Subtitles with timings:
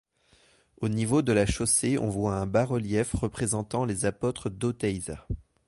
[0.77, 5.27] Au niveau de la chaussée on voit un bas-relief représentant les apôtres d'Oteiza.